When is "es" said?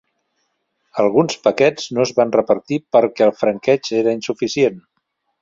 2.05-2.13